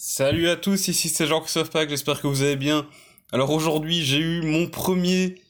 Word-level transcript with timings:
Salut 0.00 0.48
à 0.48 0.54
tous, 0.54 0.86
ici 0.86 1.08
c'est 1.08 1.26
Jean-Christophe 1.26 1.70
Pack, 1.70 1.88
j'espère 1.88 2.20
que 2.20 2.28
vous 2.28 2.42
allez 2.42 2.54
bien. 2.54 2.86
Alors 3.32 3.50
aujourd'hui 3.50 4.04
j'ai 4.04 4.20
eu 4.20 4.42
mon 4.42 4.68
premier 4.68 5.42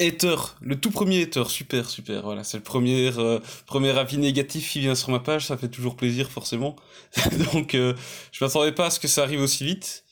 hater, 0.00 0.36
le 0.60 0.78
tout 0.78 0.92
premier 0.92 1.22
hater, 1.22 1.50
super 1.50 1.90
super, 1.90 2.22
voilà, 2.22 2.44
c'est 2.44 2.58
le 2.58 2.62
premier, 2.62 3.10
euh, 3.18 3.40
premier 3.66 3.90
avis 3.98 4.18
négatif 4.18 4.70
qui 4.70 4.78
vient 4.78 4.94
sur 4.94 5.10
ma 5.10 5.18
page, 5.18 5.46
ça 5.46 5.56
fait 5.56 5.66
toujours 5.66 5.96
plaisir 5.96 6.30
forcément. 6.30 6.76
Donc 7.52 7.74
euh, 7.74 7.92
je 8.30 8.44
m'attendais 8.44 8.70
pas 8.70 8.86
à 8.86 8.90
ce 8.90 9.00
que 9.00 9.08
ça 9.08 9.24
arrive 9.24 9.40
aussi 9.40 9.64
vite. 9.64 10.04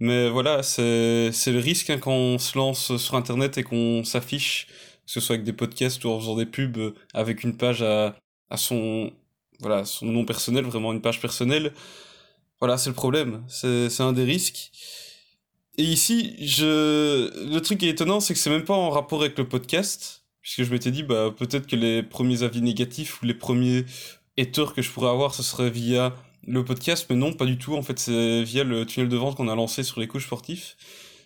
Mais 0.00 0.30
voilà, 0.30 0.62
c'est 0.62 0.82
le 1.46 1.58
risque 1.58 1.90
hein, 1.90 1.98
quand 1.98 2.14
on 2.14 2.38
se 2.38 2.56
lance 2.56 2.96
sur 2.96 3.16
internet 3.16 3.58
et 3.58 3.64
qu'on 3.64 4.02
s'affiche, 4.02 4.66
que 5.04 5.12
ce 5.12 5.20
soit 5.20 5.34
avec 5.34 5.44
des 5.44 5.52
podcasts 5.52 6.02
ou 6.06 6.08
en 6.08 6.18
faisant 6.18 6.36
des 6.36 6.46
pubs, 6.46 6.78
euh, 6.78 6.94
avec 7.12 7.44
une 7.44 7.58
page 7.58 7.82
à, 7.82 8.16
à 8.48 8.56
son, 8.56 9.12
voilà, 9.60 9.84
son 9.84 10.06
nom 10.06 10.24
personnel, 10.24 10.64
vraiment 10.64 10.94
une 10.94 11.02
page 11.02 11.20
personnelle. 11.20 11.74
Voilà, 12.60 12.78
c'est 12.78 12.90
le 12.90 12.94
problème, 12.94 13.44
c'est 13.48 14.00
un 14.00 14.12
des 14.12 14.24
risques. 14.24 14.70
Et 15.78 15.82
ici, 15.84 16.34
je... 16.40 17.52
le 17.52 17.60
truc 17.60 17.78
qui 17.78 17.86
est 17.86 17.90
étonnant, 17.90 18.20
c'est 18.20 18.32
que 18.32 18.40
c'est 18.40 18.50
même 18.50 18.64
pas 18.64 18.74
en 18.74 18.88
rapport 18.88 19.20
avec 19.20 19.36
le 19.36 19.46
podcast, 19.46 20.24
puisque 20.40 20.62
je 20.62 20.70
m'étais 20.70 20.90
dit, 20.90 21.02
bah, 21.02 21.34
peut-être 21.36 21.66
que 21.66 21.76
les 21.76 22.02
premiers 22.02 22.42
avis 22.42 22.62
négatifs 22.62 23.20
ou 23.22 23.26
les 23.26 23.34
premiers 23.34 23.84
haters 24.38 24.72
que 24.72 24.80
je 24.80 24.90
pourrais 24.90 25.10
avoir, 25.10 25.34
ce 25.34 25.42
serait 25.42 25.68
via 25.68 26.14
le 26.46 26.64
podcast, 26.64 27.06
mais 27.10 27.16
non, 27.16 27.32
pas 27.32 27.44
du 27.44 27.58
tout. 27.58 27.74
En 27.74 27.82
fait, 27.82 27.98
c'est 27.98 28.42
via 28.42 28.64
le 28.64 28.86
tunnel 28.86 29.08
de 29.08 29.16
vente 29.16 29.36
qu'on 29.36 29.48
a 29.48 29.54
lancé 29.54 29.82
sur 29.82 30.00
les 30.00 30.08
couches 30.08 30.26
sportifs. 30.26 30.76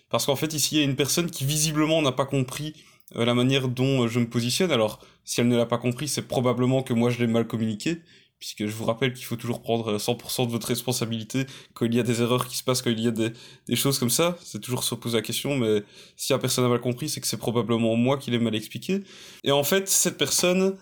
Parce 0.09 0.25
qu'en 0.25 0.35
fait, 0.35 0.53
ici, 0.53 0.75
il 0.75 0.77
y 0.79 0.81
a 0.81 0.85
une 0.85 0.95
personne 0.95 1.29
qui 1.29 1.45
visiblement 1.45 2.01
n'a 2.01 2.11
pas 2.11 2.25
compris 2.25 2.73
euh, 3.15 3.23
la 3.23 3.33
manière 3.33 3.67
dont 3.69 4.07
je 4.07 4.19
me 4.19 4.27
positionne. 4.27 4.71
Alors, 4.71 4.99
si 5.23 5.39
elle 5.39 5.47
ne 5.47 5.55
l'a 5.55 5.65
pas 5.65 5.77
compris, 5.77 6.07
c'est 6.07 6.27
probablement 6.27 6.83
que 6.83 6.93
moi 6.93 7.09
je 7.09 7.19
l'ai 7.19 7.27
mal 7.27 7.47
communiqué, 7.47 7.97
puisque 8.41 8.65
je 8.65 8.73
vous 8.73 8.85
rappelle 8.85 9.13
qu'il 9.13 9.23
faut 9.23 9.35
toujours 9.35 9.61
prendre 9.61 9.97
100% 9.97 10.47
de 10.47 10.51
votre 10.51 10.67
responsabilité 10.67 11.45
quand 11.75 11.85
il 11.85 11.93
y 11.93 11.99
a 11.99 12.03
des 12.03 12.23
erreurs 12.23 12.47
qui 12.47 12.57
se 12.57 12.63
passent, 12.63 12.81
quand 12.81 12.89
il 12.89 12.99
y 12.99 13.07
a 13.07 13.11
des, 13.11 13.29
des 13.67 13.75
choses 13.75 13.99
comme 13.99 14.09
ça. 14.09 14.35
C'est 14.43 14.59
toujours 14.59 14.83
se 14.83 14.95
poser 14.95 15.17
la 15.17 15.21
question, 15.21 15.55
mais 15.55 15.83
si 16.17 16.33
la 16.33 16.39
personne 16.39 16.65
a 16.65 16.67
mal 16.67 16.81
compris, 16.81 17.07
c'est 17.07 17.21
que 17.21 17.27
c'est 17.27 17.37
probablement 17.37 17.95
moi 17.95 18.17
qui 18.17 18.31
l'ai 18.31 18.39
mal 18.39 18.55
expliqué. 18.55 19.03
Et 19.43 19.51
en 19.51 19.63
fait, 19.63 19.87
cette 19.87 20.17
personne, 20.17 20.75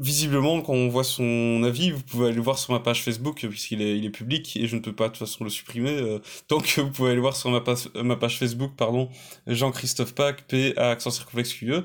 visiblement, 0.00 0.62
quand 0.62 0.72
on 0.72 0.88
voit 0.88 1.04
son 1.04 1.62
avis, 1.62 1.90
vous 1.90 2.00
pouvez 2.00 2.28
aller 2.28 2.40
voir 2.40 2.58
sur 2.58 2.72
ma 2.72 2.80
page 2.80 3.02
Facebook, 3.02 3.46
puisqu'il 3.46 3.82
est, 3.82 3.98
il 3.98 4.06
est 4.06 4.10
public, 4.10 4.56
et 4.56 4.66
je 4.66 4.74
ne 4.74 4.80
peux 4.80 4.94
pas 4.94 5.08
de 5.08 5.12
toute 5.12 5.28
façon 5.28 5.44
le 5.44 5.50
supprimer. 5.50 5.90
Euh, 5.90 6.20
donc 6.48 6.78
vous 6.78 6.90
pouvez 6.90 7.10
aller 7.10 7.20
voir 7.20 7.36
sur 7.36 7.50
ma 7.50 7.60
page, 7.60 7.90
ma 7.96 8.16
page 8.16 8.38
Facebook, 8.38 8.72
pardon, 8.78 9.10
Jean-Christophe 9.46 10.14
Pac, 10.14 10.46
P, 10.46 10.72
A, 10.78 10.88
accent 10.88 11.10
circonflexe 11.10 11.52
QE. 11.52 11.84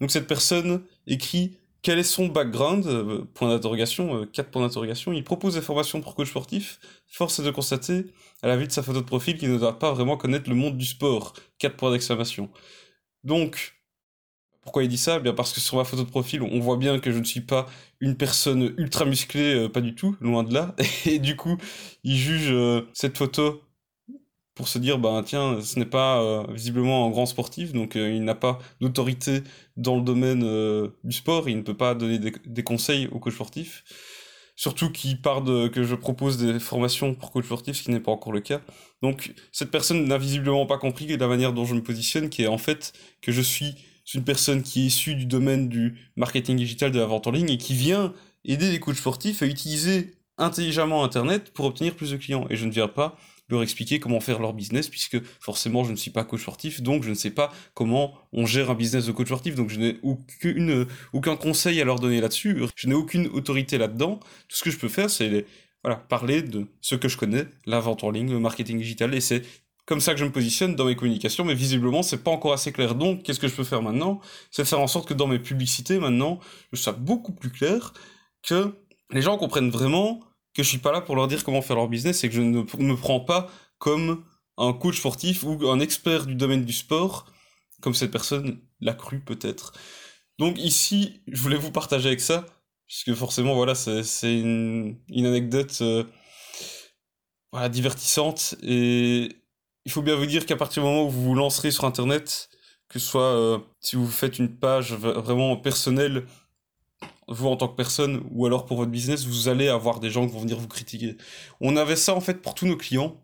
Donc 0.00 0.12
cette 0.12 0.28
personne 0.28 0.84
écrit 1.08 1.58
quel 1.82 1.98
est 1.98 2.02
son 2.02 2.26
background 2.26 2.86
euh, 2.86 3.24
Point 3.34 3.48
d'interrogation, 3.50 4.22
euh, 4.22 4.26
quatre 4.26 4.50
points 4.50 4.62
d'interrogation. 4.62 5.12
Il 5.12 5.24
propose 5.24 5.54
des 5.54 5.60
formations 5.60 6.00
pour 6.00 6.14
coach 6.14 6.30
sportif. 6.30 6.80
Force 7.06 7.38
est 7.38 7.44
de 7.44 7.50
constater, 7.50 8.06
à 8.42 8.48
la 8.48 8.56
vue 8.56 8.66
de 8.66 8.72
sa 8.72 8.82
photo 8.82 9.00
de 9.00 9.06
profil, 9.06 9.38
qu'il 9.38 9.52
ne 9.52 9.58
doit 9.58 9.78
pas 9.78 9.92
vraiment 9.92 10.16
connaître 10.16 10.48
le 10.48 10.56
monde 10.56 10.76
du 10.76 10.86
sport. 10.86 11.34
Quatre 11.58 11.76
points 11.76 11.92
d'exclamation. 11.92 12.50
Donc, 13.24 13.74
pourquoi 14.62 14.82
il 14.82 14.88
dit 14.88 14.98
ça? 14.98 15.16
Eh 15.18 15.20
Bien 15.20 15.34
parce 15.34 15.52
que 15.52 15.60
sur 15.60 15.76
ma 15.76 15.84
photo 15.84 16.04
de 16.04 16.10
profil, 16.10 16.42
on 16.42 16.58
voit 16.60 16.76
bien 16.76 16.98
que 16.98 17.12
je 17.12 17.18
ne 17.18 17.24
suis 17.24 17.40
pas 17.40 17.66
une 18.00 18.16
personne 18.16 18.74
ultra 18.76 19.04
musclée, 19.04 19.54
euh, 19.54 19.68
pas 19.68 19.80
du 19.80 19.94
tout, 19.94 20.16
loin 20.20 20.42
de 20.42 20.52
là. 20.52 20.74
Et 21.06 21.18
du 21.18 21.36
coup, 21.36 21.56
il 22.02 22.16
juge 22.16 22.54
cette 22.92 23.16
photo 23.16 23.62
pour 24.58 24.66
se 24.66 24.80
dire 24.80 24.98
bah 24.98 25.22
tiens 25.24 25.60
ce 25.62 25.78
n'est 25.78 25.86
pas 25.86 26.20
euh, 26.20 26.44
visiblement 26.52 27.06
un 27.06 27.10
grand 27.10 27.26
sportif 27.26 27.72
donc 27.72 27.94
euh, 27.94 28.10
il 28.12 28.24
n'a 28.24 28.34
pas 28.34 28.58
d'autorité 28.80 29.44
dans 29.76 29.94
le 29.94 30.02
domaine 30.02 30.42
euh, 30.42 30.88
du 31.04 31.14
sport 31.14 31.48
il 31.48 31.58
ne 31.58 31.62
peut 31.62 31.76
pas 31.76 31.94
donner 31.94 32.18
des, 32.18 32.62
conseils 32.64 33.06
aux 33.12 33.20
coachs 33.20 33.34
sportifs 33.34 33.84
surtout 34.56 34.90
qu'il 34.90 35.22
part 35.22 35.42
de 35.42 35.68
que 35.68 35.84
je 35.84 35.94
propose 35.94 36.38
des 36.38 36.58
formations 36.58 37.14
pour 37.14 37.30
coach 37.30 37.44
sportif 37.44 37.76
ce 37.76 37.84
qui 37.84 37.92
n'est 37.92 38.00
pas 38.00 38.10
encore 38.10 38.32
le 38.32 38.40
cas. 38.40 38.60
Donc 39.00 39.32
cette 39.52 39.70
personne 39.70 40.04
n'a 40.06 40.18
visiblement 40.18 40.66
pas 40.66 40.78
compris 40.78 41.06
la 41.16 41.28
manière 41.28 41.52
dont 41.52 41.64
je 41.64 41.76
me 41.76 41.82
positionne 41.84 42.28
qui 42.28 42.42
est 42.42 42.48
en 42.48 42.58
fait 42.58 42.92
que 43.22 43.30
je 43.30 43.40
suis 43.40 43.76
une 44.12 44.24
personne 44.24 44.64
qui 44.64 44.82
est 44.82 44.86
issue 44.86 45.14
du 45.14 45.26
domaine 45.26 45.68
du 45.68 46.10
marketing 46.16 46.56
digital 46.56 46.90
de 46.90 46.98
la 46.98 47.06
vente 47.06 47.28
en 47.28 47.30
ligne 47.30 47.50
et 47.50 47.58
qui 47.58 47.74
vient 47.74 48.12
aider 48.44 48.72
les 48.72 48.80
coachs 48.80 48.96
sportifs 48.96 49.40
à 49.42 49.46
utiliser 49.46 50.14
intelligemment 50.36 51.04
internet 51.04 51.52
pour 51.52 51.66
obtenir 51.66 51.94
plus 51.94 52.10
de 52.10 52.16
clients. 52.16 52.46
Et 52.50 52.56
je 52.56 52.66
ne 52.66 52.72
viens 52.72 52.88
pas 52.88 53.16
leur 53.48 53.62
expliquer 53.62 54.00
comment 54.00 54.20
faire 54.20 54.38
leur 54.38 54.52
business, 54.52 54.88
puisque 54.88 55.18
forcément 55.40 55.84
je 55.84 55.90
ne 55.90 55.96
suis 55.96 56.10
pas 56.10 56.24
coach 56.24 56.42
sportif, 56.42 56.82
donc 56.82 57.02
je 57.02 57.10
ne 57.10 57.14
sais 57.14 57.30
pas 57.30 57.52
comment 57.74 58.14
on 58.32 58.46
gère 58.46 58.70
un 58.70 58.74
business 58.74 59.06
de 59.06 59.12
coach 59.12 59.28
sportif, 59.28 59.54
donc 59.54 59.70
je 59.70 59.78
n'ai 59.78 59.98
aucune, 60.02 60.86
aucun 61.12 61.36
conseil 61.36 61.80
à 61.80 61.84
leur 61.84 61.98
donner 61.98 62.20
là-dessus, 62.20 62.62
je 62.74 62.88
n'ai 62.88 62.94
aucune 62.94 63.26
autorité 63.28 63.78
là-dedans. 63.78 64.20
Tout 64.48 64.56
ce 64.56 64.62
que 64.62 64.70
je 64.70 64.78
peux 64.78 64.88
faire, 64.88 65.10
c'est 65.10 65.46
voilà, 65.82 65.96
parler 65.96 66.42
de 66.42 66.66
ce 66.80 66.94
que 66.94 67.08
je 67.08 67.16
connais, 67.16 67.46
la 67.64 67.80
vente 67.80 68.04
en 68.04 68.10
ligne, 68.10 68.30
le 68.30 68.40
marketing 68.40 68.78
digital, 68.78 69.14
et 69.14 69.20
c'est 69.20 69.42
comme 69.86 70.00
ça 70.00 70.12
que 70.12 70.20
je 70.20 70.24
me 70.26 70.32
positionne 70.32 70.76
dans 70.76 70.84
mes 70.84 70.96
communications, 70.96 71.46
mais 71.46 71.54
visiblement 71.54 72.02
c'est 72.02 72.22
pas 72.22 72.30
encore 72.30 72.52
assez 72.52 72.72
clair. 72.72 72.94
Donc 72.94 73.22
qu'est-ce 73.22 73.40
que 73.40 73.48
je 73.48 73.54
peux 73.54 73.64
faire 73.64 73.80
maintenant? 73.80 74.20
C'est 74.50 74.66
faire 74.66 74.80
en 74.80 74.86
sorte 74.86 75.08
que 75.08 75.14
dans 75.14 75.26
mes 75.26 75.38
publicités 75.38 75.98
maintenant, 75.98 76.40
je 76.72 76.78
sois 76.78 76.92
beaucoup 76.92 77.32
plus 77.32 77.50
clair, 77.50 77.94
que 78.42 78.74
les 79.10 79.22
gens 79.22 79.38
comprennent 79.38 79.70
vraiment 79.70 80.20
que 80.54 80.62
je 80.62 80.68
suis 80.68 80.78
pas 80.78 80.92
là 80.92 81.00
pour 81.00 81.16
leur 81.16 81.28
dire 81.28 81.44
comment 81.44 81.62
faire 81.62 81.76
leur 81.76 81.88
business 81.88 82.24
et 82.24 82.28
que 82.28 82.34
je 82.34 82.42
ne 82.42 82.62
me 82.62 82.96
prends 82.96 83.20
pas 83.20 83.48
comme 83.78 84.24
un 84.58 84.72
coach 84.72 84.98
sportif 84.98 85.44
ou 85.44 85.68
un 85.68 85.80
expert 85.80 86.26
du 86.26 86.34
domaine 86.34 86.64
du 86.64 86.72
sport, 86.72 87.26
comme 87.80 87.94
cette 87.94 88.10
personne 88.10 88.60
l'a 88.80 88.94
cru 88.94 89.20
peut-être. 89.20 89.72
Donc 90.38 90.58
ici, 90.58 91.20
je 91.28 91.40
voulais 91.40 91.56
vous 91.56 91.70
partager 91.70 92.08
avec 92.08 92.20
ça, 92.20 92.44
puisque 92.86 93.14
forcément, 93.14 93.54
voilà, 93.54 93.74
c'est 93.74 94.38
une, 94.40 94.98
anecdote 95.10 95.78
euh, 95.80 96.04
voilà, 97.52 97.68
divertissante, 97.68 98.56
et 98.62 99.28
il 99.84 99.92
faut 99.92 100.02
bien 100.02 100.16
vous 100.16 100.26
dire 100.26 100.44
qu'à 100.44 100.56
partir 100.56 100.82
du 100.82 100.88
moment 100.88 101.04
où 101.04 101.10
vous 101.10 101.22
vous 101.22 101.34
lancerez 101.34 101.70
sur 101.70 101.84
Internet, 101.84 102.50
que 102.88 102.98
ce 102.98 103.06
soit 103.06 103.22
euh, 103.22 103.58
si 103.80 103.96
vous 103.96 104.08
faites 104.08 104.38
une 104.38 104.58
page 104.58 104.92
vraiment 104.94 105.56
personnelle 105.56 106.26
vous 107.28 107.48
en 107.48 107.56
tant 107.56 107.68
que 107.68 107.76
personne, 107.76 108.22
ou 108.30 108.46
alors 108.46 108.64
pour 108.66 108.76
votre 108.76 108.90
business, 108.90 109.26
vous 109.26 109.48
allez 109.48 109.68
avoir 109.68 110.00
des 110.00 110.10
gens 110.10 110.26
qui 110.26 110.32
vont 110.32 110.40
venir 110.40 110.58
vous 110.58 110.68
critiquer. 110.68 111.16
On 111.60 111.76
avait 111.76 111.96
ça 111.96 112.14
en 112.14 112.20
fait 112.20 112.40
pour 112.42 112.54
tous 112.54 112.66
nos 112.66 112.76
clients. 112.76 113.20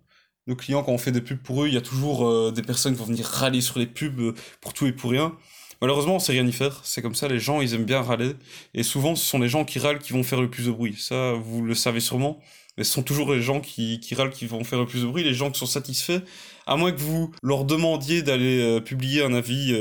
Nos 0.47 0.57
clients, 0.57 0.83
quand 0.83 0.93
on 0.93 0.99
fait 0.99 1.13
des 1.13 1.23
pubs 1.23 1.39
pour 1.39 1.65
eux, 1.65 1.69
il 1.69 1.75
y 1.75 1.79
a 1.79 1.81
toujours 1.81 2.29
euh, 2.29 2.53
des 2.53 2.63
personnes 2.63 2.93
qui 2.93 2.99
vont 2.99 3.07
venir 3.07 3.25
râler 3.25 3.63
sur 3.63 3.79
les 3.79 3.87
pubs 3.87 4.21
euh, 4.21 4.35
pour 4.61 4.75
tout 4.75 4.87
et 4.87 4.93
pour 4.93 5.11
rien. 5.11 5.35
Malheureusement, 5.81 6.17
on 6.17 6.19
sait 6.19 6.33
rien 6.33 6.47
y 6.47 6.53
faire. 6.53 6.81
C'est 6.85 7.01
comme 7.01 7.15
ça, 7.15 7.29
les 7.29 7.39
gens, 7.39 7.63
ils 7.63 7.73
aiment 7.75 7.87
bien 7.87 8.03
râler. 8.03 8.33
Et 8.75 8.83
souvent, 8.83 9.17
ce 9.17 9.25
sont 9.25 9.39
les 9.39 9.49
gens 9.49 9.65
qui 9.65 9.79
râlent 9.79 9.99
qui 9.99 10.13
vont 10.13 10.23
faire 10.23 10.43
le 10.43 10.51
plus 10.51 10.67
de 10.67 10.71
bruit. 10.71 10.97
Ça, 10.99 11.33
vous 11.33 11.63
le 11.63 11.75
savez 11.75 12.01
sûrement. 12.01 12.41
Mais 12.77 12.85
ce 12.85 12.93
sont 12.93 13.03
toujours 13.03 13.33
les 13.33 13.41
gens 13.41 13.61
qui, 13.61 14.01
qui 14.01 14.15
râlent 14.15 14.31
qui 14.31 14.47
vont 14.47 14.65
faire 14.65 14.81
le 14.81 14.87
plus 14.87 15.03
de 15.03 15.07
bruit. 15.07 15.25
Les 15.25 15.35
gens 15.35 15.51
qui 15.51 15.59
sont 15.59 15.67
satisfaits, 15.67 16.21
à 16.67 16.77
moins 16.77 16.93
que 16.93 17.01
vous 17.01 17.33
leur 17.43 17.65
demandiez 17.65 18.23
d'aller 18.23 18.61
euh, 18.61 18.81
publier 18.81 19.23
un 19.23 19.33
avis 19.33 19.75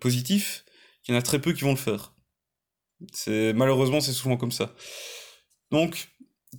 positif, 0.00 0.64
il 1.08 1.12
y 1.12 1.14
en 1.14 1.18
a 1.18 1.22
très 1.22 1.38
peu 1.40 1.52
qui 1.52 1.62
vont 1.62 1.70
le 1.70 1.76
faire. 1.76 2.09
C'est 3.12 3.52
malheureusement 3.54 4.00
c'est 4.00 4.12
souvent 4.12 4.36
comme 4.36 4.52
ça. 4.52 4.74
Donc 5.70 6.08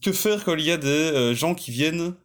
que 0.02 0.12
faire 0.12 0.44
quand 0.44 0.56
il 0.56 0.66
y 0.66 0.72
a 0.72 0.78
des 0.78 0.88
euh, 0.88 1.34
gens 1.34 1.56
qui 1.56 1.72
viennent 1.72 2.16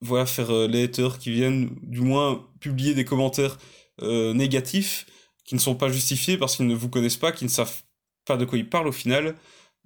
voilà 0.00 0.26
faire 0.26 0.50
euh, 0.50 0.68
les 0.68 0.84
haters 0.84 1.18
qui 1.18 1.30
viennent 1.30 1.70
du 1.82 2.00
moins 2.00 2.46
publier 2.60 2.94
des 2.94 3.04
commentaires 3.04 3.58
euh, 4.02 4.34
négatifs 4.34 5.06
qui 5.44 5.54
ne 5.54 5.60
sont 5.60 5.74
pas 5.74 5.88
justifiés 5.88 6.36
parce 6.36 6.56
qu'ils 6.56 6.66
ne 6.66 6.74
vous 6.74 6.90
connaissent 6.90 7.16
pas, 7.16 7.32
qui 7.32 7.44
ne 7.44 7.50
savent 7.50 7.82
pas 8.26 8.36
de 8.36 8.44
quoi 8.44 8.58
ils 8.58 8.68
parlent 8.68 8.88
au 8.88 8.92
final, 8.92 9.34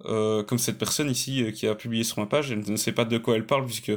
comme 0.03 0.57
cette 0.57 0.77
personne 0.77 1.09
ici 1.09 1.53
qui 1.53 1.65
a 1.65 1.75
publié 1.75 2.03
sur 2.03 2.19
ma 2.19 2.25
page, 2.25 2.51
elle 2.51 2.69
ne 2.69 2.75
sait 2.75 2.91
pas 2.91 3.05
de 3.05 3.17
quoi 3.17 3.35
elle 3.35 3.45
parle 3.45 3.65
puisque 3.65 3.93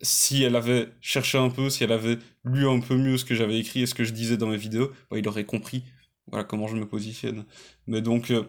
si 0.00 0.42
elle 0.42 0.56
avait 0.56 0.88
cherché 1.00 1.38
un 1.38 1.50
peu, 1.50 1.70
si 1.70 1.84
elle 1.84 1.92
avait 1.92 2.18
lu 2.44 2.68
un 2.68 2.80
peu 2.80 2.96
mieux 2.96 3.18
ce 3.18 3.24
que 3.24 3.34
j'avais 3.34 3.58
écrit 3.58 3.82
et 3.82 3.86
ce 3.86 3.94
que 3.94 4.04
je 4.04 4.12
disais 4.12 4.36
dans 4.36 4.46
mes 4.46 4.56
vidéos, 4.56 4.92
bah, 5.10 5.18
il 5.18 5.26
aurait 5.28 5.44
compris 5.44 5.84
voilà 6.30 6.44
comment 6.44 6.66
je 6.66 6.76
me 6.76 6.86
positionne. 6.86 7.44
Mais 7.86 8.00
donc, 8.00 8.30
euh, 8.30 8.44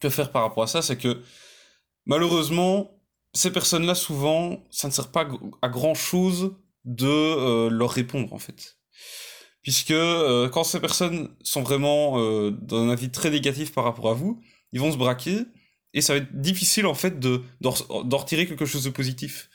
que 0.00 0.08
faire 0.08 0.30
par 0.30 0.42
rapport 0.42 0.62
à 0.62 0.66
ça 0.66 0.82
C'est 0.82 0.96
que 0.96 1.22
malheureusement, 2.06 3.00
ces 3.34 3.52
personnes-là, 3.52 3.94
souvent, 3.94 4.64
ça 4.70 4.88
ne 4.88 4.92
sert 4.92 5.10
pas 5.10 5.28
à 5.62 5.68
grand-chose 5.68 6.56
de 6.84 7.06
euh, 7.06 7.70
leur 7.70 7.90
répondre, 7.90 8.32
en 8.32 8.38
fait. 8.38 8.78
Puisque 9.62 9.90
euh, 9.90 10.48
quand 10.48 10.64
ces 10.64 10.80
personnes 10.80 11.28
sont 11.42 11.62
vraiment 11.62 12.18
dans 12.50 12.82
un 12.82 12.90
avis 12.90 13.10
très 13.10 13.30
négatif 13.30 13.72
par 13.72 13.84
rapport 13.84 14.08
à 14.10 14.14
vous, 14.14 14.40
ils 14.72 14.80
vont 14.80 14.92
se 14.92 14.96
braquer, 14.96 15.40
et 15.94 16.00
ça 16.00 16.14
va 16.14 16.20
être 16.20 16.40
difficile, 16.40 16.86
en 16.86 16.94
fait, 16.94 17.18
de, 17.18 17.42
d'en 17.60 17.72
retirer 18.16 18.46
quelque 18.46 18.66
chose 18.66 18.84
de 18.84 18.90
positif. 18.90 19.50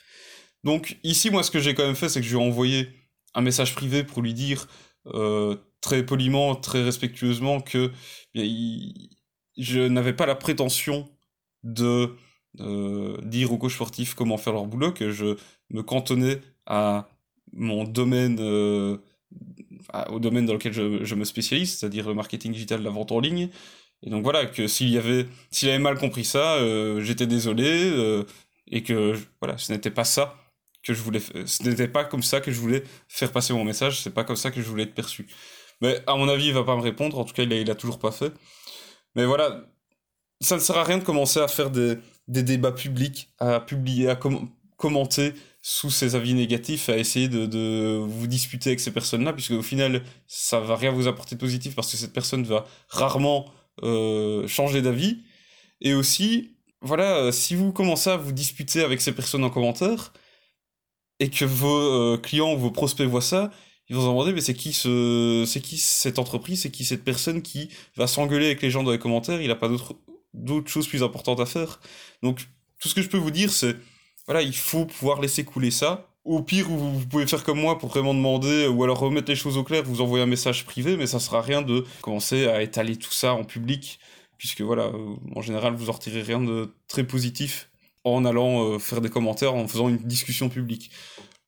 Donc 0.62 0.98
ici, 1.04 1.30
moi, 1.30 1.42
ce 1.42 1.50
que 1.50 1.60
j'ai 1.60 1.74
quand 1.74 1.86
même 1.86 1.94
fait, 1.94 2.08
c'est 2.08 2.20
que 2.20 2.26
je 2.26 2.36
lui 2.36 2.42
ai 2.42 2.46
envoyé 2.46 2.88
un 3.34 3.42
message 3.42 3.74
privé 3.74 4.02
pour 4.02 4.22
lui 4.22 4.34
dire 4.34 4.66
très 5.80 6.06
poliment, 6.06 6.54
très 6.56 6.82
respectueusement 6.82 7.60
que 7.60 7.90
je 8.34 9.80
n'avais 9.80 10.12
pas 10.12 10.26
la 10.26 10.34
prétention 10.34 11.08
de 11.62 12.16
euh, 12.60 13.16
dire 13.22 13.52
aux 13.52 13.58
coachs 13.58 13.72
sportifs 13.72 14.14
comment 14.14 14.36
faire 14.36 14.52
leur 14.52 14.66
boulot, 14.66 14.92
que 14.92 15.10
je 15.10 15.36
me 15.70 15.82
cantonnais 15.82 16.40
à 16.66 17.08
mon 17.52 17.84
domaine, 17.84 18.38
euh, 18.40 18.98
au 20.08 20.20
domaine 20.20 20.46
dans 20.46 20.52
lequel 20.52 20.72
je, 20.72 21.14
me 21.14 21.24
spécialise, 21.24 21.76
c'est-à-dire 21.76 22.06
le 22.08 22.14
marketing 22.14 22.52
digital, 22.52 22.82
la 22.82 22.90
vente 22.90 23.12
en 23.12 23.20
ligne. 23.20 23.48
Et 24.02 24.10
donc 24.10 24.22
voilà, 24.22 24.46
que 24.46 24.66
s'il 24.66 24.90
y 24.90 24.98
avait, 24.98 25.26
s'il 25.50 25.68
avait 25.68 25.78
mal 25.78 25.98
compris 25.98 26.24
ça, 26.24 26.56
euh, 26.56 27.00
j'étais 27.00 27.26
désolé, 27.26 28.24
et 28.70 28.82
que 28.82 29.18
voilà, 29.40 29.58
ce 29.58 29.72
n'était 29.72 29.90
pas 29.90 30.04
ça 30.04 30.36
que 30.84 30.94
je 30.94 31.02
voulais, 31.02 31.20
ce 31.20 31.62
n'était 31.62 31.88
pas 31.88 32.04
comme 32.04 32.22
ça 32.22 32.40
que 32.40 32.52
je 32.52 32.60
voulais 32.60 32.84
faire 33.08 33.32
passer 33.32 33.52
mon 33.52 33.64
message, 33.64 34.02
c'est 34.02 34.14
pas 34.14 34.24
comme 34.24 34.36
ça 34.36 34.50
que 34.50 34.60
je 34.60 34.66
voulais 34.68 34.84
être 34.84 34.94
perçu. 34.94 35.26
Mais 35.80 36.02
à 36.06 36.16
mon 36.16 36.28
avis, 36.28 36.48
il 36.48 36.54
va 36.54 36.64
pas 36.64 36.76
me 36.76 36.82
répondre, 36.82 37.18
en 37.18 37.24
tout 37.24 37.34
cas, 37.34 37.42
il 37.42 37.52
a, 37.52 37.56
il 37.56 37.74
toujours 37.76 37.98
pas 37.98 38.12
fait. 38.12 38.32
Mais 39.14 39.24
voilà, 39.24 39.64
ça 40.40 40.56
ne 40.56 40.60
sert 40.60 40.76
à 40.76 40.84
rien 40.84 40.98
de 40.98 41.04
commencer 41.04 41.40
à 41.40 41.48
faire 41.48 41.70
des, 41.70 41.98
débats 42.28 42.72
publics, 42.72 43.30
à 43.38 43.60
publier, 43.60 44.08
à 44.08 44.18
commenter 44.76 45.34
sous 45.62 45.90
ces 45.90 46.14
avis 46.14 46.34
négatifs, 46.34 46.88
à 46.88 46.98
essayer 46.98 47.28
de, 47.28 47.96
vous 47.98 48.26
disputer 48.26 48.70
avec 48.70 48.80
ces 48.80 48.92
personnes-là, 48.92 49.32
puisque 49.32 49.52
au 49.52 49.62
final, 49.62 50.02
ça 50.26 50.60
va 50.60 50.76
rien 50.76 50.90
vous 50.90 51.08
apporter 51.08 51.34
de 51.36 51.40
positif 51.40 51.74
parce 51.74 51.90
que 51.90 51.96
cette 51.96 52.12
personne 52.12 52.44
va 52.44 52.66
rarement 52.88 53.46
euh, 53.82 54.46
changer 54.46 54.82
d'avis. 54.82 55.22
Et 55.80 55.94
aussi, 55.94 56.56
voilà, 56.82 57.32
si 57.32 57.54
vous 57.54 57.72
commencez 57.72 58.10
à 58.10 58.16
vous 58.16 58.32
disputer 58.32 58.82
avec 58.84 59.00
ces 59.00 59.12
personnes 59.12 59.44
en 59.44 59.50
commentaire, 59.50 60.12
et 61.24 61.30
que 61.30 61.46
vos 61.46 61.78
euh, 61.78 62.18
clients 62.18 62.52
ou 62.52 62.58
vos 62.58 62.70
prospects 62.70 63.06
voient 63.06 63.22
ça, 63.22 63.50
ils 63.88 63.96
vont 63.96 64.02
se 64.02 64.08
demander 64.08 64.34
mais 64.34 64.42
c'est 64.42 64.52
qui 64.52 64.74
ce 64.74 65.44
c'est 65.46 65.62
qui 65.62 65.78
cette 65.78 66.18
entreprise, 66.18 66.60
c'est 66.60 66.70
qui 66.70 66.84
cette 66.84 67.02
personne 67.02 67.40
qui 67.40 67.70
va 67.96 68.06
s'engueuler 68.06 68.46
avec 68.46 68.60
les 68.60 68.70
gens 68.70 68.82
dans 68.82 68.90
les 68.90 68.98
commentaires, 68.98 69.40
il 69.40 69.50
a 69.50 69.56
pas 69.56 69.68
d'autres 69.68 69.96
d'autres 70.34 70.68
choses 70.68 70.86
plus 70.86 71.02
importantes 71.02 71.40
à 71.40 71.46
faire. 71.46 71.80
Donc 72.22 72.46
tout 72.78 72.90
ce 72.90 72.94
que 72.94 73.00
je 73.00 73.08
peux 73.08 73.16
vous 73.16 73.30
dire 73.30 73.50
c'est 73.50 73.74
voilà, 74.26 74.42
il 74.42 74.54
faut 74.54 74.84
pouvoir 74.84 75.22
laisser 75.22 75.44
couler 75.44 75.70
ça. 75.70 76.10
Au 76.26 76.42
pire, 76.42 76.68
vous, 76.68 77.06
pouvez 77.06 77.26
faire 77.26 77.42
comme 77.42 77.60
moi 77.60 77.78
pour 77.78 77.90
vraiment 77.90 78.14
demander, 78.14 78.66
ou 78.66 78.84
alors 78.84 78.98
remettre 78.98 79.30
les 79.30 79.36
choses 79.36 79.56
au 79.58 79.64
clair, 79.64 79.82
vous 79.84 80.00
envoyer 80.00 80.24
un 80.24 80.26
message 80.26 80.64
privé, 80.64 80.96
mais 80.96 81.06
ça 81.06 81.20
sera 81.20 81.42
rien 81.42 81.60
de 81.60 81.84
commencer 82.00 82.46
à 82.46 82.62
étaler 82.62 82.96
tout 82.96 83.12
ça 83.12 83.34
en 83.34 83.44
public, 83.44 83.98
puisque 84.38 84.62
voilà, 84.62 84.90
en 85.36 85.42
général, 85.42 85.74
vous 85.74 85.90
en 85.90 85.92
retirez 85.92 86.22
rien 86.22 86.40
de 86.40 86.74
très 86.88 87.04
positif 87.04 87.68
en 88.04 88.24
allant 88.24 88.62
euh, 88.62 88.78
faire 88.78 89.00
des 89.00 89.10
commentaires, 89.10 89.54
en 89.54 89.66
faisant 89.66 89.88
une 89.88 89.98
discussion 89.98 90.48
publique. 90.48 90.90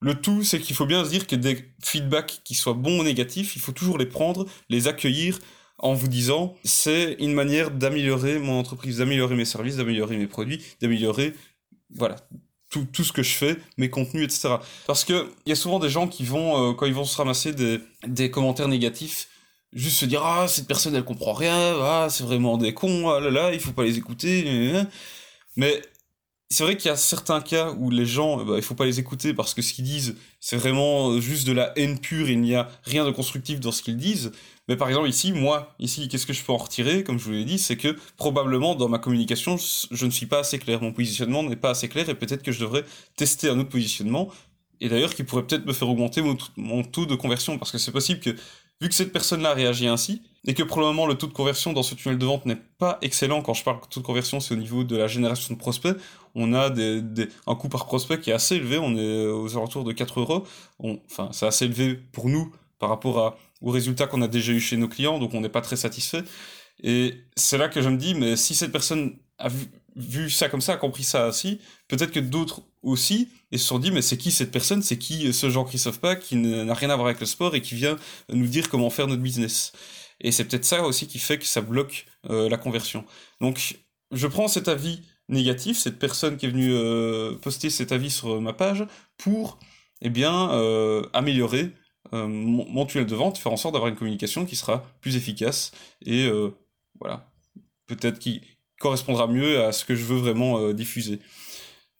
Le 0.01 0.15
tout, 0.15 0.43
c'est 0.43 0.61
qu'il 0.61 0.77
faut 0.77 0.87
bien 0.87 1.05
se 1.05 1.11
dire 1.11 1.27
que 1.27 1.37
des 1.37 1.65
feedbacks 1.83 2.41
qui 2.45 2.55
soient 2.55 2.75
bons 2.75 3.01
ou 3.01 3.03
négatifs, 3.03 3.57
il 3.57 3.63
faut 3.63 3.73
toujours 3.73 3.99
les 3.99 4.07
prendre, 4.07 4.47
les 4.69 4.89
accueillir 4.89 5.39
en 5.79 5.95
vous 5.95 6.09
disant 6.09 6.55
c'est 6.65 7.17
une 7.19 7.33
manière 7.33 7.71
d'améliorer 7.71 8.39
mon 8.39 8.59
entreprise, 8.59 8.99
d'améliorer 8.99 9.37
mes 9.37 9.45
services, 9.45 9.77
d'améliorer 9.77 10.17
mes 10.17 10.27
produits, 10.27 10.63
d'améliorer 10.81 11.35
voilà 11.91 12.17
tout, 12.69 12.85
tout, 12.93 13.05
ce 13.05 13.13
que 13.13 13.23
je 13.23 13.33
fais, 13.33 13.57
mes 13.79 13.89
contenus, 13.91 14.25
etc. 14.25 14.57
Parce 14.87 15.05
que 15.05 15.31
il 15.47 15.51
y 15.51 15.53
a 15.53 15.57
souvent 15.57 15.79
des 15.79 15.89
gens 15.89 16.09
qui 16.09 16.25
vont, 16.25 16.71
euh, 16.71 16.75
quand 16.75 16.87
ils 16.87 16.95
vont 16.95 17.05
se 17.05 17.17
ramasser 17.17 17.53
des, 17.53 17.81
des 18.07 18.31
commentaires 18.31 18.69
négatifs, 18.69 19.29
juste 19.73 19.99
se 19.99 20.05
dire 20.05 20.23
ah 20.25 20.49
cette 20.49 20.67
personne 20.67 20.95
elle 20.95 21.05
comprend 21.05 21.33
rien, 21.33 21.77
ah 21.81 22.09
c'est 22.11 22.25
vraiment 22.25 22.59
des 22.59 22.75
cons, 22.75 23.09
ah 23.11 23.21
là 23.21 23.31
là 23.31 23.53
il 23.53 23.61
faut 23.61 23.73
pas 23.73 23.85
les 23.85 23.99
écouter, 23.99 24.85
mais 25.57 25.81
c'est 26.49 26.63
vrai 26.63 26.77
qu'il 26.77 26.89
y 26.89 26.93
a 26.93 26.97
certains 26.97 27.41
cas 27.41 27.73
où 27.73 27.91
les 27.91 28.07
gens, 28.07 28.45
bah, 28.45 28.55
il 28.57 28.63
faut 28.63 28.75
pas 28.75 28.85
les 28.85 29.01
écouter 29.01 29.35
parce 29.35 29.53
que 29.53 29.63
ce 29.63 29.73
qu'ils 29.73 29.85
disent, 29.85 30.17
c'est 30.39 30.57
vraiment 30.57 31.21
juste 31.21 31.47
de 31.47 31.53
la 31.53 31.73
haine 31.77 31.99
pure, 31.99 32.29
il 32.29 32.41
n'y 32.41 32.55
a 32.55 32.69
rien 32.85 33.05
de 33.05 33.11
constructif 33.11 33.59
dans 33.59 33.73
ce 33.73 33.83
qu'ils 33.83 33.97
disent. 33.97 34.31
Mais 34.69 34.77
par 34.77 34.89
exemple 34.89 35.09
ici, 35.09 35.33
moi, 35.33 35.75
ici, 35.81 36.09
qu'est-ce 36.09 36.27
que 36.27 36.33
je 36.33 36.43
peux 36.45 36.53
en 36.53 36.57
retirer, 36.57 37.03
comme 37.03 37.19
je 37.19 37.25
vous 37.25 37.33
l'ai 37.33 37.45
dit, 37.45 37.59
c'est 37.59 37.77
que 37.77 37.97
probablement 38.17 38.77
dans 38.77 38.89
ma 38.89 38.99
communication, 38.99 39.57
je 39.91 40.07
ne 40.07 40.11
suis 40.11 40.27
pas 40.27 40.41
assez 40.41 40.59
clair, 40.59 40.81
mon 40.81 40.93
positionnement 40.93 41.43
n'est 41.43 41.57
pas 41.57 41.71
assez 41.71 41.89
clair 41.89 42.09
et 42.09 42.15
peut-être 42.15 42.43
que 42.43 42.53
je 42.53 42.61
devrais 42.61 42.85
tester 43.17 43.49
un 43.49 43.59
autre 43.59 43.71
positionnement. 43.71 44.31
Et 44.81 44.89
d'ailleurs, 44.89 45.15
qui 45.15 45.25
pourrait 45.25 45.47
peut-être 45.47 45.67
me 45.67 45.73
faire 45.73 45.89
augmenter 45.89 46.23
mon 46.57 46.83
taux 46.85 47.07
de 47.07 47.15
conversion 47.15 47.59
parce 47.59 47.73
que 47.73 47.79
c'est 47.79 47.93
possible 47.93 48.21
que 48.21 48.37
vu 48.81 48.89
que 48.89 48.95
cette 48.95 49.13
personne-là 49.13 49.55
réagit 49.55 49.89
ainsi, 49.89 50.23
et 50.49 50.55
que 50.55 50.63
pour 50.63 50.81
le 50.81 51.15
taux 51.15 51.27
de 51.27 51.33
conversion 51.33 51.73
dans 51.73 51.83
ce 51.83 51.95
tunnel 51.95 52.19
de 52.19 52.25
vente 52.27 52.47
n'est 52.47 52.61
pas 52.79 52.99
excellent, 53.03 53.43
quand 53.43 53.55
je 53.55 53.65
parle 53.65 53.81
de 53.81 53.87
taux 53.87 54.01
de 54.01 54.07
conversion, 54.07 54.39
c'est 54.39 54.55
au 54.55 54.57
niveau 54.57 54.85
de 54.85 54.97
la 54.97 55.09
génération 55.09 55.53
de 55.55 55.59
prospects, 55.59 55.97
on 56.35 56.55
a 56.55 56.71
un 56.71 57.55
coût 57.57 57.69
par 57.69 57.87
prospect 57.87 58.21
qui 58.21 58.31
est 58.31 58.35
assez 58.35 58.57
élevé, 58.57 58.79
on 58.79 58.97
est 58.97 59.27
aux 59.27 59.57
alentours 59.57 59.83
de 59.83 59.93
4 59.93 60.21
euros, 60.21 60.45
enfin 60.81 61.31
c'est 61.33 61.47
assez 61.47 61.65
élevé 61.65 61.95
pour 61.95 62.29
nous 62.29 62.55
par 62.79 62.91
rapport 62.91 63.37
aux 63.61 63.71
résultats 63.71 64.07
qu'on 64.07 64.23
a 64.23 64.29
déjà 64.29 64.53
eu 64.53 64.61
chez 64.61 64.77
nos 64.77 64.87
clients, 64.89 65.19
donc 65.19 65.35
on 65.35 65.41
n'est 65.41 65.49
pas 65.49 65.63
très 65.63 65.77
satisfait. 65.77 66.23
Et 66.83 67.15
c'est 67.35 67.59
là 67.59 67.69
que 67.69 67.81
je 67.81 67.89
me 67.89 67.97
dis, 67.97 68.15
mais 68.15 68.37
si 68.37 68.55
cette 68.55 68.71
personne 68.71 69.17
a 69.39 69.49
vu, 69.49 69.67
vu 69.97 70.31
ça 70.31 70.49
comme 70.51 70.61
ça, 70.61 70.75
a 70.75 70.77
compris 70.77 71.05
ça 71.05 71.27
ainsi, 71.27 71.59
peut-être 71.89 72.13
que 72.13 72.21
d'autres 72.21 72.61
aussi, 72.87 73.29
et 73.51 73.59
se 73.59 73.67
sont 73.67 73.79
dit, 73.79 73.91
mais 73.91 74.01
c'est 74.01 74.17
qui 74.17 74.31
cette 74.31 74.53
personne, 74.53 74.81
c'est 74.81 74.97
qui 74.97 75.33
ce 75.33 75.51
Jean-Christophe 75.51 76.01
Pack 76.01 76.21
qui 76.21 76.37
n'a 76.37 76.73
rien 76.73 76.89
à 76.89 76.97
voir 76.97 77.09
avec 77.09 77.21
le 77.21 77.27
sport 77.27 77.55
et 77.55 77.61
qui 77.61 77.75
vient 77.75 77.97
nous 78.33 78.47
dire 78.47 78.71
comment 78.71 78.91
faire 78.91 79.09
notre 79.09 79.23
business? 79.23 79.73
Et 80.21 80.33
c'est 80.33 80.45
peut-être 80.45 80.65
ça 80.65 80.83
aussi 80.83 81.07
qui 81.07 81.19
fait 81.19 81.39
que 81.39 81.45
ça 81.45 81.61
bloque 81.61 82.07
euh, 82.31 82.49
la 82.49 82.57
conversion. 82.57 83.05
Donc, 83.41 83.79
je 84.13 84.27
prends 84.27 84.49
cet 84.49 84.69
avis 84.69 85.03
négatif, 85.29 85.77
cette 85.77 85.99
personne 85.99 86.37
qui 86.37 86.47
est 86.47 86.51
venue 86.51 86.73
euh, 86.73 87.35
poster 87.35 87.71
cet 87.71 87.93
avis 87.93 88.11
sur 88.11 88.41
ma 88.41 88.53
page, 88.53 88.87
pour, 89.19 89.59
eh 90.01 90.09
bien, 90.09 90.53
euh, 90.53 91.03
améliorer 91.13 91.73
mon, 92.13 92.65
mon, 92.69 92.87
tunnel 92.87 93.07
de 93.07 93.17
vente, 93.17 93.37
faire 93.37 93.53
en 93.53 93.57
sorte 93.57 93.75
d'avoir 93.75 93.91
une 93.91 93.97
communication 93.97 94.47
qui 94.47 94.55
sera 94.55 94.87
plus 95.01 95.17
efficace 95.17 95.73
et, 96.05 96.31
voilà, 97.01 97.29
peut-être 97.89 98.21
qui 98.21 98.43
correspondra 98.79 99.27
mieux 99.27 99.65
à 99.65 99.73
ce 99.73 99.85
que 99.85 99.97
je 99.97 100.05
veux 100.05 100.19
vraiment 100.19 100.73
diffuser. 100.73 101.19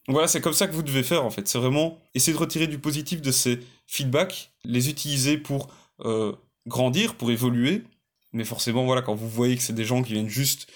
Voilà, 0.09 0.29
c'est 0.29 0.41
comme 0.41 0.53
ça 0.53 0.69
que 0.69 0.73
vous 0.73 0.83
devez 0.83 1.03
faire 1.03 1.25
en 1.25 1.31
fait. 1.31 1.49
C'est 1.49 1.59
vraiment 1.59 1.99
essayer 2.15 2.33
de 2.33 2.39
retirer 2.39 2.67
du 2.67 2.79
positif 2.79 3.21
de 3.21 3.33
ces 3.33 3.61
feedbacks, 3.87 4.53
les 4.65 4.89
utiliser 4.89 5.37
pour 5.37 5.69
euh, 6.05 6.33
grandir, 6.67 7.15
pour 7.17 7.31
évoluer. 7.31 7.83
Mais 8.33 8.45
forcément, 8.45 8.85
voilà, 8.85 9.03
quand 9.03 9.15
vous 9.15 9.29
voyez 9.29 9.57
que 9.57 9.63
c'est 9.63 9.73
des 9.73 9.85
gens 9.85 10.03
qui 10.03 10.13
viennent 10.13 10.29
juste 10.29 10.69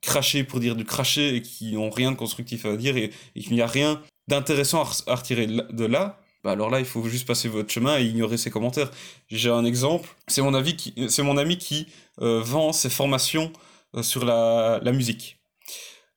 cracher 0.00 0.44
pour 0.44 0.60
dire 0.60 0.76
du 0.76 0.84
cracher 0.84 1.36
et 1.36 1.42
qui 1.42 1.72
n'ont 1.72 1.90
rien 1.90 2.12
de 2.12 2.16
constructif 2.16 2.64
à 2.64 2.76
dire 2.76 2.96
et, 2.96 3.10
qu'il 3.34 3.52
n'y 3.54 3.62
a 3.62 3.66
rien 3.66 4.02
d'intéressant 4.28 4.82
à, 5.06 5.14
retirer 5.14 5.46
de 5.46 5.84
là, 5.84 6.20
bah 6.42 6.52
alors 6.52 6.70
là, 6.70 6.80
il 6.80 6.86
faut 6.86 7.04
juste 7.08 7.26
passer 7.26 7.48
votre 7.48 7.72
chemin 7.72 7.98
et 7.98 8.04
ignorer 8.04 8.38
ces 8.38 8.50
commentaires. 8.50 8.90
J'ai 9.28 9.50
un 9.50 9.64
exemple, 9.64 10.08
c'est 10.28 10.42
mon, 10.42 10.52
mon 10.52 11.36
ami 11.36 11.58
qui 11.58 11.86
euh, 12.20 12.40
vend 12.40 12.72
ses 12.72 12.90
formations 12.90 13.52
euh, 13.94 14.02
sur 14.02 14.24
la, 14.24 14.80
la 14.82 14.92
musique. 14.92 15.38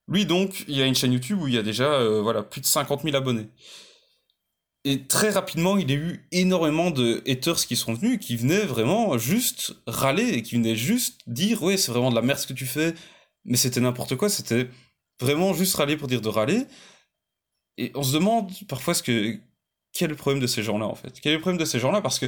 Lui, 0.09 0.25
donc, 0.25 0.65
il 0.67 0.81
a 0.81 0.85
une 0.85 0.95
chaîne 0.95 1.13
YouTube 1.13 1.39
où 1.41 1.47
il 1.47 1.53
y 1.53 1.57
a 1.57 1.61
déjà 1.61 1.85
euh, 1.85 2.21
voilà, 2.21 2.41
plus 2.41 2.61
de 2.61 2.65
50 2.65 3.03
000 3.03 3.15
abonnés. 3.15 3.47
Et 4.83 5.05
très 5.05 5.29
rapidement, 5.29 5.77
il 5.77 5.91
a 5.91 5.95
eu 5.95 6.27
énormément 6.31 6.89
de 6.89 7.21
haters 7.27 7.67
qui 7.67 7.75
sont 7.75 7.93
venus, 7.93 8.17
qui 8.19 8.35
venaient 8.35 8.65
vraiment 8.65 9.17
juste 9.17 9.75
râler 9.85 10.29
et 10.29 10.41
qui 10.41 10.55
venaient 10.55 10.75
juste 10.75 11.21
dire 11.27 11.61
Ouais, 11.61 11.77
c'est 11.77 11.91
vraiment 11.91 12.09
de 12.09 12.15
la 12.15 12.21
merde 12.21 12.39
ce 12.39 12.47
que 12.47 12.53
tu 12.53 12.65
fais, 12.65 12.95
mais 13.45 13.57
c'était 13.57 13.81
n'importe 13.81 14.15
quoi, 14.15 14.29
c'était 14.29 14.69
vraiment 15.21 15.53
juste 15.53 15.75
râler 15.75 15.97
pour 15.97 16.07
dire 16.07 16.21
de 16.21 16.29
râler. 16.29 16.65
Et 17.77 17.91
on 17.95 18.03
se 18.03 18.13
demande 18.13 18.51
parfois 18.67 18.93
ce 18.93 19.03
que, 19.03 19.37
quel 19.93 20.05
est 20.05 20.09
le 20.09 20.15
problème 20.15 20.41
de 20.41 20.47
ces 20.47 20.63
gens-là 20.63 20.85
en 20.85 20.95
fait? 20.95 21.19
Quel 21.21 21.33
est 21.33 21.35
le 21.35 21.41
problème 21.41 21.59
de 21.59 21.65
ces 21.65 21.79
gens-là? 21.79 22.01
Parce 22.01 22.19
que 22.19 22.27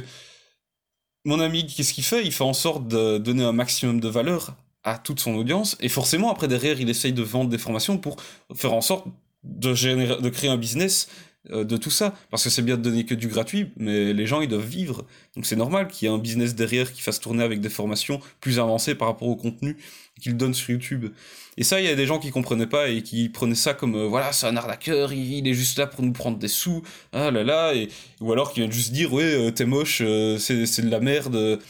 mon 1.24 1.40
ami, 1.40 1.66
qu'est-ce 1.66 1.94
qu'il 1.94 2.04
fait? 2.04 2.24
Il 2.24 2.32
fait 2.32 2.44
en 2.44 2.52
sorte 2.52 2.86
de 2.86 3.18
donner 3.18 3.44
un 3.44 3.52
maximum 3.52 4.00
de 4.00 4.08
valeur 4.08 4.54
à 4.84 4.98
toute 4.98 5.20
son 5.20 5.34
audience, 5.34 5.76
et 5.80 5.88
forcément, 5.88 6.30
après, 6.30 6.48
derrière, 6.48 6.80
il 6.80 6.90
essaye 6.90 7.12
de 7.12 7.22
vendre 7.22 7.50
des 7.50 7.58
formations 7.58 7.98
pour 7.98 8.16
faire 8.54 8.72
en 8.72 8.80
sorte 8.80 9.06
de, 9.44 10.28
créer 10.28 10.50
un 10.50 10.56
business 10.56 11.08
euh, 11.50 11.64
de 11.64 11.76
tout 11.76 11.90
ça. 11.90 12.14
Parce 12.30 12.44
que 12.44 12.50
c'est 12.50 12.62
bien 12.62 12.76
de 12.76 12.82
donner 12.82 13.04
que 13.04 13.14
du 13.14 13.28
gratuit, 13.28 13.70
mais 13.76 14.12
les 14.12 14.26
gens, 14.26 14.40
ils 14.40 14.48
doivent 14.48 14.66
vivre. 14.66 15.04
Donc 15.36 15.46
c'est 15.46 15.56
normal 15.56 15.88
qu'il 15.88 16.08
y 16.08 16.10
ait 16.10 16.14
un 16.14 16.18
business 16.18 16.54
derrière 16.54 16.92
qui 16.92 17.02
fasse 17.02 17.20
tourner 17.20 17.42
avec 17.42 17.60
des 17.60 17.68
formations 17.68 18.20
plus 18.40 18.58
avancées 18.58 18.94
par 18.94 19.08
rapport 19.08 19.28
au 19.28 19.36
contenu 19.36 19.76
qu'il 20.20 20.36
donne 20.36 20.54
sur 20.54 20.70
YouTube. 20.70 21.12
Et 21.56 21.64
ça, 21.64 21.80
il 21.80 21.86
y 21.86 21.88
a 21.88 21.94
des 21.94 22.06
gens 22.06 22.18
qui 22.18 22.30
comprenaient 22.30 22.66
pas 22.66 22.88
et 22.88 23.02
qui 23.02 23.28
prenaient 23.28 23.54
ça 23.54 23.74
comme, 23.74 23.96
euh, 23.96 24.06
voilà, 24.06 24.32
c'est 24.32 24.46
un 24.46 24.56
arnaqueur, 24.56 25.12
il, 25.12 25.34
il, 25.34 25.48
est 25.48 25.54
juste 25.54 25.78
là 25.78 25.86
pour 25.86 26.02
nous 26.04 26.12
prendre 26.12 26.38
des 26.38 26.48
sous, 26.48 26.82
ah 27.12 27.30
là 27.30 27.42
là, 27.42 27.74
et, 27.74 27.88
ou 28.20 28.32
alors 28.32 28.52
qui 28.52 28.60
viennent 28.60 28.72
juste 28.72 28.92
dire, 28.92 29.12
ouais, 29.12 29.22
euh, 29.24 29.50
t'es 29.50 29.64
moche, 29.64 29.98
c'est 30.38 30.82
de 30.82 30.90
la 30.90 31.00
merde. 31.00 31.60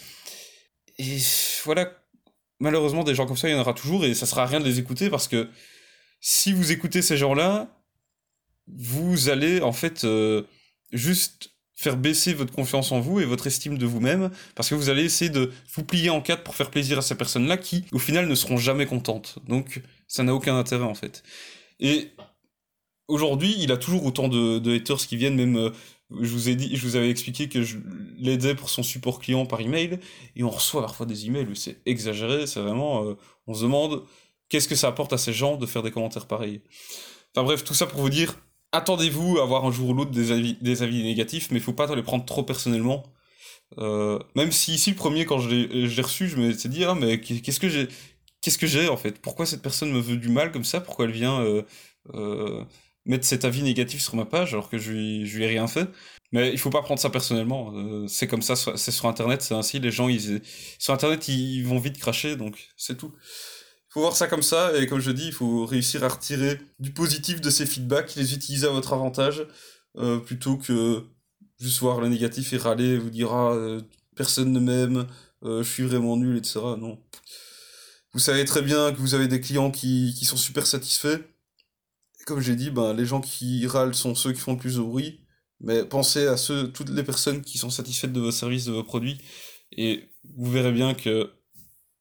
Et 0.99 1.19
voilà, 1.65 1.91
malheureusement, 2.63 3.05
des 3.05 3.15
gens 3.15 3.27
comme 3.27 3.37
ça, 3.37 3.49
il 3.49 3.53
y 3.53 3.55
en 3.55 3.61
aura 3.61 3.75
toujours 3.75 4.05
et 4.05 4.15
ça 4.15 4.25
sera 4.25 4.45
à 4.45 4.47
rien 4.47 4.61
de 4.61 4.65
les 4.65 4.79
écouter 4.79 5.11
parce 5.11 5.29
que 5.29 5.51
si 6.21 6.53
vous 6.53 6.73
écoutez 6.73 7.03
ces 7.03 7.17
gens-là, 7.17 7.69
vous 8.69 9.29
allez 9.29 9.61
en 9.61 9.73
fait 9.73 10.05
euh, 10.05 10.43
juste 10.93 11.51
faire 11.75 11.97
baisser 11.97 12.33
votre 12.33 12.53
confiance 12.53 12.93
en 12.93 13.01
vous 13.01 13.19
et 13.19 13.25
votre 13.25 13.49
estime 13.49 13.77
de 13.77 13.87
vous-même 13.87 14.31
parce 14.55 14.69
que 14.69 14.77
vous 14.77 14.89
allez 14.89 15.05
essayer 15.05 15.31
de 15.31 15.51
vous 15.75 15.83
plier 15.83 16.11
en 16.11 16.21
quatre 16.21 16.45
pour 16.45 16.55
faire 16.55 16.71
plaisir 16.71 16.97
à 16.99 17.03
ces 17.03 17.17
personnes-là 17.17 17.57
qui, 17.57 17.85
au 17.91 17.99
final, 17.99 18.29
ne 18.29 18.35
seront 18.37 18.57
jamais 18.57 18.87
contentes. 18.87 19.41
Donc, 19.49 19.83
ça 20.07 20.23
n'a 20.23 20.33
aucun 20.33 20.57
intérêt 20.57 20.85
en 20.85 20.95
fait. 20.95 21.25
Et 21.81 22.13
aujourd'hui, 23.09 23.57
il 23.59 23.73
a 23.73 23.77
toujours 23.77 24.07
autant 24.07 24.29
de, 24.29 24.61
de 24.61 24.77
haters 24.77 24.99
qui 24.99 25.17
viennent, 25.17 25.35
même 25.35 25.57
euh, 25.57 25.71
je 26.21 26.31
vous 26.33 26.49
ai 26.49 26.55
dit, 26.55 26.77
je 26.77 26.87
vous 26.87 26.97
avais 26.97 27.11
expliqué 27.11 27.49
que 27.49 27.63
je 27.63 27.79
l'aidais 28.19 28.55
pour 28.55 28.71
son 28.71 28.83
support 28.83 29.19
client 29.21 29.47
par 29.47 29.61
email, 29.61 29.99
et 30.37 30.43
on 30.43 30.51
reçoit 30.51 30.83
parfois 30.83 31.07
des 31.07 31.27
emails 31.27 31.49
c'est 31.55 31.81
exagéré, 31.87 32.47
c'est 32.47 32.61
vraiment, 32.61 33.05
euh, 33.05 33.15
on 33.47 33.55
se 33.55 33.63
demande 33.63 34.03
qu'est-ce 34.49 34.69
que 34.69 34.75
ça 34.75 34.89
apporte 34.89 35.13
à 35.13 35.19
ces 35.19 35.33
gens 35.33 35.57
de 35.57 35.67
faire 35.67 35.83
des 35.83 35.91
commentaires 35.91 36.27
pareils? 36.27 36.61
Enfin 37.35 37.45
bref, 37.45 37.65
tout 37.65 37.75
ça 37.75 37.87
pour 37.87 38.01
vous 38.01 38.11
dire, 38.11 38.39
attendez-vous 38.73 39.39
à 39.39 39.43
avoir 39.43 39.65
un 39.65 39.71
jour 39.71 39.91
ou 39.91 39.95
l'autre 39.95 40.11
des 40.11 40.33
avis, 40.33 40.55
des 40.61 40.83
avis 40.83 41.03
négatifs, 41.03 41.51
mais 41.51 41.61
faut 41.61 41.73
pas 41.73 41.95
les 41.95 42.03
prendre 42.03 42.25
trop 42.25 42.43
personnellement. 42.43 43.03
Euh, 43.79 44.19
même 44.35 44.53
si 44.53 44.75
ici 44.75 44.91
le 44.91 44.97
premier 44.97 45.25
quand 45.25 45.39
je 45.39 45.49
l'ai 45.49 46.03
reçu, 46.03 46.29
je 46.29 46.37
me 46.37 46.53
suis 46.53 46.69
dit 46.69 46.85
ah 46.85 46.95
mais 46.95 47.21
qu'est-ce 47.21 47.59
que 47.59 47.71
j'ai, 47.71 47.89
qu'est-ce 48.43 48.59
que 48.59 48.67
j'ai 48.67 48.89
en 48.89 48.99
fait? 48.99 49.19
Pourquoi 49.21 49.47
cette 49.47 49.63
personne 49.63 49.91
me 49.91 50.01
veut 50.01 50.17
du 50.17 50.29
mal 50.29 50.53
comme 50.53 50.65
ça? 50.65 50.81
Pourquoi 50.81 51.07
elle 51.07 51.13
vient 51.13 51.41
euh, 52.15 52.65
mettre 53.05 53.25
cet 53.25 53.45
avis 53.45 53.63
négatif 53.63 54.01
sur 54.03 54.17
ma 54.17 54.25
page 54.25 54.53
alors 54.53 54.69
que 54.69 54.79
je 54.79 54.93
lui, 54.93 55.27
je 55.27 55.37
lui 55.37 55.45
ai 55.45 55.49
rien 55.49 55.67
fait. 55.67 55.89
Mais 56.33 56.51
il 56.51 56.59
faut 56.59 56.71
pas 56.71 56.83
prendre 56.83 57.01
ça 57.01 57.11
personnellement. 57.11 57.73
Euh, 57.75 58.07
c'est 58.09 58.27
comme 58.27 58.43
ça, 58.43 58.57
c'est 58.57 58.91
sur 58.91 59.07
Internet, 59.07 59.43
c'est 59.43 59.55
ainsi. 59.55 59.81
Les 59.81 59.91
gens, 59.91 60.09
ils, 60.09 60.41
sur 60.79 60.95
Internet, 60.95 61.29
ils 61.29 61.63
vont 61.63 61.79
vite 61.79 61.99
cracher, 61.99 62.37
donc 62.37 62.69
c'est 62.77 62.97
tout. 62.97 63.13
Il 63.91 63.93
faut 63.93 64.01
voir 64.01 64.17
ça 64.17 64.27
comme 64.27 64.43
ça, 64.43 64.75
et 64.79 64.87
comme 64.87 65.01
je 65.01 65.11
dis, 65.11 65.27
il 65.27 65.33
faut 65.33 65.67
réussir 65.67 66.03
à 66.05 66.09
retirer 66.09 66.59
du 66.79 66.93
positif 66.93 67.43
de 67.43 67.51
ces 67.51 67.67
feedbacks, 67.67 68.15
les 68.17 68.35
utiliser 68.35 68.67
à 68.67 68.71
votre 68.71 68.95
avantage, 68.95 69.47
euh, 69.99 70.19
plutôt 70.19 70.57
que 70.57 71.05
juste 71.61 71.81
voir 71.81 72.01
le 72.01 72.09
négatif 72.09 72.55
et 72.55 72.57
râler, 72.57 72.97
vous 72.97 73.11
dire 73.11 73.33
ah, 73.33 73.53
euh, 73.53 73.83
personne 74.17 74.53
ne 74.53 74.61
m'aime, 74.61 75.07
je 75.45 75.63
suis 75.63 75.83
vraiment 75.83 76.17
nul, 76.17 76.39
etc. 76.39 76.61
Non. 76.79 76.99
Vous 78.15 78.21
savez 78.21 78.45
très 78.45 78.63
bien 78.63 78.93
que 78.93 78.99
vous 78.99 79.15
avez 79.15 79.29
des 79.29 79.41
clients 79.41 79.71
qui, 79.71 80.15
qui 80.17 80.25
sont 80.25 80.37
super 80.37 80.67
satisfaits. 80.67 81.19
Comme 82.27 82.41
j'ai 82.41 82.57
dit, 82.57 82.71
ben, 82.71 82.95
les 82.95 83.05
gens 83.05 83.21
qui 83.21 83.67
râlent 83.67 83.95
sont 83.95 84.15
ceux 84.15 84.33
qui 84.33 84.41
font 84.41 84.53
le 84.53 84.59
plus 84.59 84.77
de 84.77 84.83
bruit. 84.83 85.21
Mais 85.61 85.85
pensez 85.85 86.27
à 86.27 86.37
ceux, 86.37 86.73
toutes 86.73 86.91
les 86.91 87.05
personnes 87.05 87.43
qui 87.43 87.59
sont 87.59 87.71
satisfaites 87.71 88.13
de 88.13 88.21
vos 88.21 88.33
services, 88.33 88.65
de 88.65 88.73
vos 88.73 88.83
produits, 88.83 89.19
et 89.77 90.11
vous 90.37 90.51
verrez 90.51 90.73
bien 90.73 90.95
que 90.95 91.33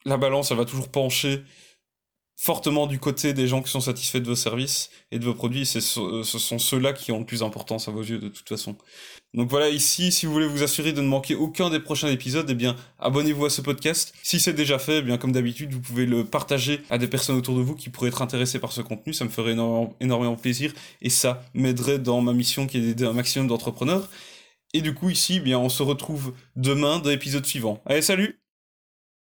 la 0.06 0.18
balance, 0.18 0.51
elle 0.51 0.58
va 0.58 0.66
toujours 0.66 0.90
pencher 0.90 1.44
fortement 2.42 2.88
du 2.88 2.98
côté 2.98 3.34
des 3.34 3.48
gens 3.48 3.62
qui 3.62 3.70
sont 3.70 3.82
satisfaits 3.82 4.18
de 4.18 4.26
vos 4.26 4.36
services 4.36 4.90
et 5.12 5.20
de 5.20 5.26
vos 5.26 5.36
produits. 5.36 5.64
ce 5.64 5.80
sont 5.80 6.58
ceux-là 6.58 6.92
qui 6.92 7.12
ont 7.12 7.20
le 7.20 7.26
plus 7.26 7.42
d'importance 7.42 7.88
à 7.88 7.92
vos 7.92 8.02
yeux 8.02 8.18
de 8.18 8.30
toute 8.30 8.50
façon. 8.50 8.76
Donc 9.36 9.48
voilà, 9.52 9.70
ici, 9.70 10.12
si 10.12 10.26
vous 10.26 10.34
voulez 10.34 10.48
vous 10.48 10.64
assurer 10.64 10.92
de 10.92 11.02
ne 11.02 11.08
manquer 11.08 11.36
aucun 11.36 11.70
des 11.70 11.80
prochains 11.80 12.08
épisodes, 12.08 12.48
eh 12.50 12.56
bien, 12.56 12.76
abonnez-vous 12.98 13.46
à 13.46 13.52
ce 13.52 13.62
podcast. 13.62 14.16
Si 14.24 14.40
c'est 14.40 14.54
déjà 14.54 14.80
fait, 14.80 14.98
eh 14.98 15.02
bien, 15.04 15.20
comme 15.20 15.34
d'habitude, 15.34 15.72
vous 15.72 15.82
pouvez 15.82 16.08
le 16.08 16.26
partager 16.26 16.82
à 16.90 16.98
des 16.98 17.08
personnes 17.08 17.38
autour 17.38 17.56
de 17.56 17.62
vous 17.62 17.76
qui 17.76 17.90
pourraient 17.90 18.10
être 18.10 18.24
intéressées 18.24 18.58
par 18.58 18.72
ce 18.72 18.82
contenu. 18.82 19.14
Ça 19.14 19.24
me 19.24 19.30
ferait 19.30 19.52
énormément, 19.52 19.96
énormément 20.00 20.36
plaisir 20.36 20.74
et 21.04 21.12
ça 21.12 21.44
m'aiderait 21.54 22.00
dans 22.00 22.22
ma 22.22 22.34
mission 22.34 22.66
qui 22.66 22.80
est 22.80 22.82
d'aider 22.82 23.06
un 23.06 23.14
maximum 23.14 23.48
d'entrepreneurs. 23.48 24.10
Et 24.74 24.82
du 24.82 24.96
coup, 24.96 25.12
ici, 25.12 25.36
eh 25.38 25.42
bien, 25.42 25.60
on 25.60 25.70
se 25.70 25.84
retrouve 25.84 26.34
demain 26.56 26.98
dans 26.98 27.10
l'épisode 27.10 27.46
suivant. 27.46 27.84
Allez, 27.86 28.02
salut! 28.02 28.41